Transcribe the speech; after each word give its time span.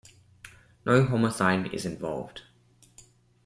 No 0.83 1.03
homicide 1.03 1.71
is 1.75 1.85
involved. 1.85 2.41